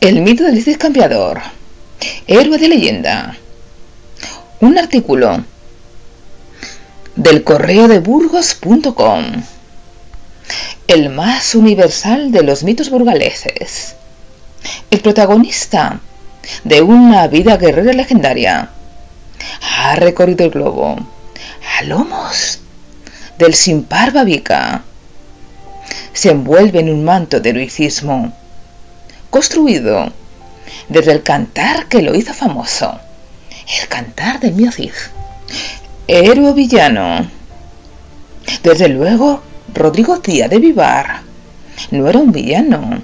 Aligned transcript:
El 0.00 0.22
mito 0.22 0.44
del 0.44 0.62
Cid 0.62 0.78
Campeador. 0.78 1.42
Héroe 2.26 2.56
de 2.56 2.68
leyenda. 2.68 3.36
Un 4.60 4.78
artículo 4.78 5.44
del 7.16 7.44
correo 7.44 7.86
de 7.86 7.98
burgos.com. 7.98 9.24
El 10.86 11.10
más 11.10 11.54
universal 11.54 12.32
de 12.32 12.42
los 12.42 12.64
mitos 12.64 12.88
burgaleses. 12.88 13.94
El 14.90 15.00
protagonista 15.00 16.00
de 16.64 16.80
una 16.80 17.26
vida 17.28 17.58
guerrera 17.58 17.92
legendaria. 17.92 18.70
Ha 19.76 19.96
recorrido 19.96 20.46
el 20.46 20.50
globo 20.50 20.96
a 21.78 21.82
lomos 21.82 22.60
del 23.36 23.52
sin 23.52 23.82
par 23.82 24.12
babica. 24.12 24.82
Se 26.14 26.30
envuelve 26.30 26.80
en 26.80 26.88
un 26.88 27.04
manto 27.04 27.38
de 27.38 27.50
heroicismo 27.50 28.39
construido 29.30 30.12
desde 30.88 31.12
el 31.12 31.22
cantar 31.22 31.86
que 31.86 32.02
lo 32.02 32.14
hizo 32.14 32.34
famoso, 32.34 32.98
el 33.80 33.88
cantar 33.88 34.40
de 34.40 34.50
Miocid. 34.50 34.92
Héroe 36.06 36.52
villano. 36.52 37.30
Desde 38.62 38.88
luego, 38.88 39.40
Rodrigo 39.72 40.18
Díaz 40.18 40.50
de 40.50 40.58
Vivar 40.58 41.22
no 41.92 42.08
era 42.08 42.18
un 42.18 42.32
villano, 42.32 43.00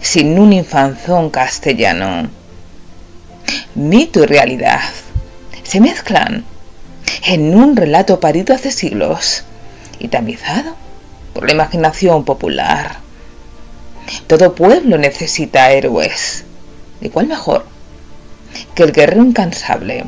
sino 0.00 0.42
un 0.42 0.52
infanzón 0.52 1.30
castellano. 1.30 2.28
Mito 3.74 4.22
y 4.22 4.26
realidad 4.26 4.80
se 5.62 5.80
mezclan 5.80 6.44
en 7.24 7.54
un 7.54 7.76
relato 7.76 8.20
parido 8.20 8.54
hace 8.54 8.70
siglos 8.70 9.44
y 9.98 10.08
tamizado 10.08 10.74
por 11.32 11.46
la 11.46 11.52
imaginación 11.52 12.24
popular. 12.24 13.01
Todo 14.26 14.54
pueblo 14.54 14.98
necesita 14.98 15.70
héroes. 15.70 16.44
¿Y 17.00 17.08
cuál 17.08 17.26
mejor? 17.26 17.66
Que 18.74 18.82
el 18.82 18.92
guerrero 18.92 19.24
incansable, 19.24 20.04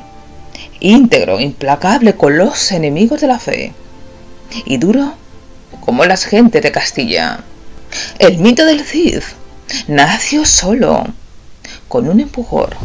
íntegro, 0.80 1.40
implacable 1.40 2.14
con 2.14 2.36
los 2.36 2.72
enemigos 2.72 3.20
de 3.20 3.26
la 3.26 3.38
fe. 3.38 3.72
Y 4.64 4.76
duro 4.76 5.14
como 5.80 6.04
las 6.04 6.24
gentes 6.24 6.62
de 6.62 6.72
Castilla. 6.72 7.40
El 8.18 8.38
mito 8.38 8.64
del 8.64 8.84
Cid 8.84 9.20
nació 9.88 10.44
solo, 10.44 11.04
con 11.88 12.08
un 12.08 12.20
empujor 12.20 12.76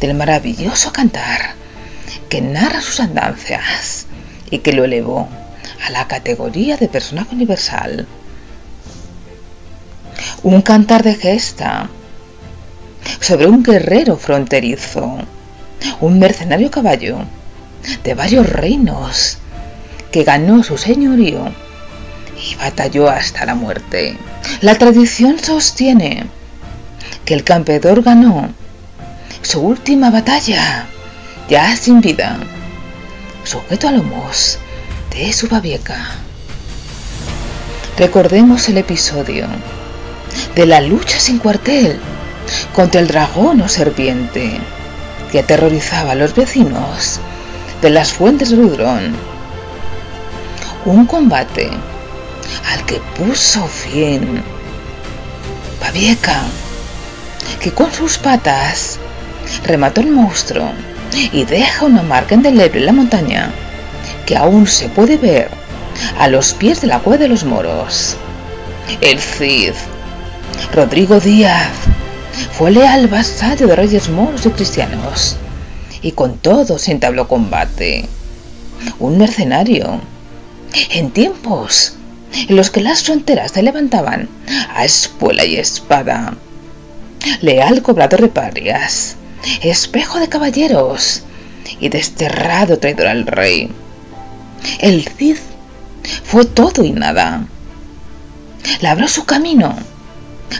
del 0.00 0.14
maravilloso 0.14 0.92
cantar 0.92 1.54
que 2.28 2.40
narra 2.40 2.80
sus 2.80 3.00
andancias 3.00 4.06
y 4.50 4.58
que 4.58 4.72
lo 4.72 4.84
elevó 4.84 5.28
a 5.86 5.90
la 5.90 6.06
categoría 6.08 6.76
de 6.76 6.88
personaje 6.88 7.34
universal 7.34 8.06
un 10.42 10.62
cantar 10.62 11.02
de 11.02 11.14
gesta 11.14 11.88
sobre 13.20 13.46
un 13.46 13.62
guerrero 13.62 14.16
fronterizo, 14.16 15.18
un 16.00 16.18
mercenario 16.18 16.70
caballo 16.70 17.18
de 18.04 18.14
varios 18.14 18.48
reinos 18.48 19.38
que 20.10 20.24
ganó 20.24 20.62
su 20.62 20.78
señorío 20.78 21.52
y 22.42 22.54
batalló 22.56 23.08
hasta 23.08 23.44
la 23.44 23.54
muerte. 23.54 24.16
La 24.60 24.76
tradición 24.76 25.38
sostiene 25.38 26.26
que 27.24 27.34
el 27.34 27.44
campeador 27.44 28.02
ganó 28.02 28.50
su 29.42 29.60
última 29.60 30.10
batalla, 30.10 30.86
ya 31.48 31.76
sin 31.76 32.00
vida, 32.00 32.38
sujeto 33.44 33.88
a 33.88 33.92
lomos 33.92 34.58
de 35.10 35.32
su 35.32 35.48
babieca. 35.48 35.98
Recordemos 37.98 38.68
el 38.68 38.78
episodio 38.78 39.46
de 40.54 40.66
la 40.66 40.80
lucha 40.80 41.18
sin 41.18 41.38
cuartel 41.38 41.98
contra 42.74 43.00
el 43.00 43.06
dragón 43.06 43.60
o 43.60 43.68
serpiente 43.68 44.60
que 45.30 45.40
aterrorizaba 45.40 46.12
a 46.12 46.16
los 46.16 46.34
vecinos 46.34 47.20
de 47.82 47.90
las 47.90 48.12
fuentes 48.12 48.56
de. 48.56 49.14
Un 50.84 51.06
combate 51.06 51.70
al 52.72 52.84
que 52.86 53.00
puso 53.16 53.66
fin 53.66 54.42
Pavieca, 55.80 56.42
que 57.60 57.72
con 57.72 57.92
sus 57.92 58.18
patas 58.18 58.98
remató 59.64 60.00
el 60.00 60.10
monstruo 60.10 60.70
y 61.32 61.44
deja 61.44 61.86
una 61.86 62.02
marca 62.02 62.34
indeleble 62.34 62.80
en 62.80 62.86
la 62.86 62.92
montaña 62.92 63.50
que 64.26 64.36
aún 64.36 64.66
se 64.66 64.88
puede 64.88 65.16
ver 65.16 65.50
a 66.18 66.28
los 66.28 66.52
pies 66.52 66.80
de 66.80 66.86
la 66.86 67.00
cueva 67.00 67.18
de 67.18 67.28
los 67.28 67.44
moros. 67.44 68.16
El 69.00 69.18
Cid 69.18 69.74
Rodrigo 70.72 71.18
Díaz 71.18 71.70
fue 72.52 72.70
leal 72.70 73.08
vasallo 73.08 73.66
de 73.66 73.76
reyes 73.76 74.08
moros 74.08 74.46
y 74.46 74.50
cristianos, 74.50 75.36
y 76.02 76.12
con 76.12 76.38
todos 76.38 76.88
entabló 76.88 77.26
combate. 77.26 78.08
Un 78.98 79.18
mercenario. 79.18 80.00
En 80.90 81.10
tiempos 81.10 81.94
en 82.32 82.56
los 82.56 82.70
que 82.70 82.80
las 82.80 83.02
fronteras 83.02 83.52
se 83.52 83.62
levantaban 83.62 84.28
a 84.74 84.84
espuela 84.84 85.44
y 85.44 85.56
espada. 85.56 86.34
Leal 87.40 87.82
cobrador 87.82 88.22
de 88.22 88.28
parias, 88.28 89.16
espejo 89.62 90.20
de 90.20 90.28
caballeros 90.28 91.22
y 91.80 91.88
desterrado 91.88 92.78
traidor 92.78 93.08
al 93.08 93.26
rey. 93.26 93.70
El 94.78 95.06
Cid 95.08 95.36
fue 96.24 96.44
todo 96.44 96.84
y 96.84 96.92
nada. 96.92 97.44
Labró 98.80 99.08
su 99.08 99.24
camino 99.24 99.74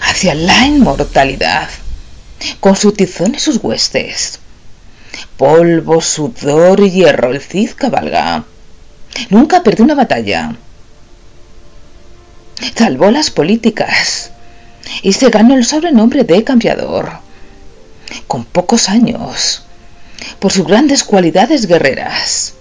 hacia 0.02 0.34
la 0.34 0.66
inmortalidad, 0.66 1.68
con 2.60 2.76
su 2.76 2.92
tizón 2.92 3.34
y 3.34 3.38
sus 3.38 3.56
huestes. 3.62 4.38
Polvo, 5.36 6.00
sudor 6.00 6.80
y 6.80 6.90
hierro, 6.90 7.30
el 7.30 7.40
Cid 7.40 7.70
cabalga. 7.74 8.44
Nunca 9.28 9.62
perdió 9.62 9.84
una 9.84 9.94
batalla. 9.94 10.54
Salvó 12.76 13.10
las 13.10 13.30
políticas 13.30 14.30
y 15.02 15.12
se 15.12 15.30
ganó 15.30 15.54
el 15.56 15.64
sobrenombre 15.64 16.24
de 16.24 16.44
campeador. 16.44 17.20
Con 18.26 18.44
pocos 18.44 18.88
años, 18.88 19.62
por 20.38 20.52
sus 20.52 20.66
grandes 20.66 21.04
cualidades 21.04 21.66
guerreras, 21.66 22.54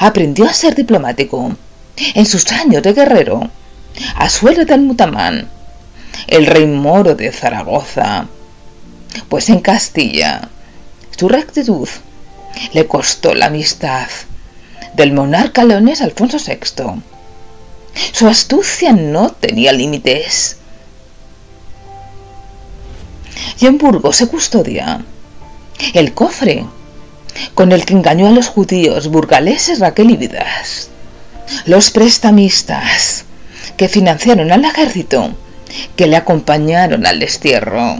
aprendió 0.00 0.46
a 0.46 0.52
ser 0.52 0.74
diplomático. 0.74 1.56
En 2.14 2.26
sus 2.26 2.50
años 2.52 2.82
de 2.82 2.92
guerrero, 2.92 3.50
a 4.14 4.28
suelo 4.28 4.64
del 4.64 4.82
mutamán, 4.82 5.50
el 6.26 6.46
rey 6.46 6.66
moro 6.66 7.14
de 7.14 7.32
Zaragoza, 7.32 8.26
pues 9.28 9.48
en 9.48 9.60
Castilla 9.60 10.48
su 11.16 11.28
rectitud 11.28 11.88
le 12.72 12.86
costó 12.86 13.34
la 13.34 13.46
amistad 13.46 14.08
del 14.94 15.12
monarca 15.12 15.64
leonés 15.64 16.00
Alfonso 16.00 16.38
VI. 16.38 17.02
Su 18.12 18.28
astucia 18.28 18.92
no 18.92 19.30
tenía 19.30 19.72
límites. 19.72 20.56
Y 23.60 23.66
en 23.66 23.78
Burgos 23.78 24.16
se 24.16 24.28
custodia 24.28 25.04
el 25.94 26.14
cofre 26.14 26.64
con 27.54 27.72
el 27.72 27.84
que 27.84 27.94
engañó 27.94 28.28
a 28.28 28.32
los 28.32 28.48
judíos 28.48 29.08
burgaleses 29.08 29.78
raquelívidas, 29.80 30.88
los 31.66 31.90
prestamistas 31.90 33.24
que 33.76 33.88
financiaron 33.88 34.50
al 34.50 34.64
ejército 34.64 35.34
que 35.96 36.06
le 36.06 36.16
acompañaron 36.16 37.06
al 37.06 37.20
destierro. 37.20 37.98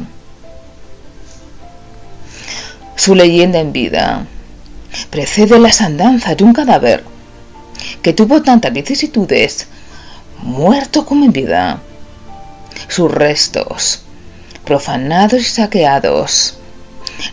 Su 2.97 3.15
leyenda 3.15 3.61
en 3.61 3.73
vida 3.73 4.27
precede 5.11 5.59
las 5.59 5.81
andanzas 5.81 6.37
de 6.37 6.45
un 6.45 6.53
cadáver 6.53 7.05
que 8.03 8.13
tuvo 8.13 8.43
tantas 8.43 8.73
vicisitudes, 8.73 9.67
muerto 10.43 11.05
como 11.05 11.25
en 11.25 11.33
vida. 11.33 11.81
Sus 12.89 13.11
restos, 13.11 14.03
profanados 14.65 15.41
y 15.41 15.45
saqueados, 15.45 16.59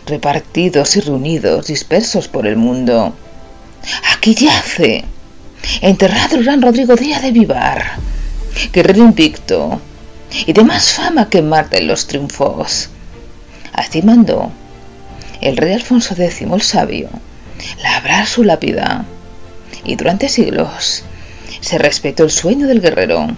repartidos 0.06 0.96
y 0.96 1.00
reunidos, 1.00 1.66
dispersos 1.66 2.28
por 2.28 2.46
el 2.46 2.56
mundo. 2.56 3.14
Aquí 4.14 4.34
yace, 4.34 5.04
enterrado 5.80 6.36
el 6.36 6.44
gran 6.44 6.62
Rodrigo 6.62 6.96
Díaz 6.96 7.22
de 7.22 7.30
Vivar, 7.30 7.92
guerrero 8.72 9.04
invicto, 9.04 9.80
y 10.30 10.52
de 10.52 10.64
más 10.64 10.92
fama 10.92 11.28
que 11.28 11.42
Marta 11.42 11.76
en 11.76 11.88
los 11.88 12.06
triunfos. 12.06 12.90
Así 13.72 14.02
mandó 14.02 14.50
el 15.40 15.56
rey 15.56 15.74
Alfonso 15.74 16.14
X 16.14 16.42
el 16.42 16.62
Sabio 16.62 17.08
labrar 17.82 18.26
su 18.26 18.44
lápida, 18.44 19.04
y 19.84 19.96
durante 19.96 20.28
siglos 20.28 21.04
se 21.60 21.78
respetó 21.78 22.24
el 22.24 22.30
sueño 22.30 22.66
del 22.66 22.80
guerrero 22.80 23.28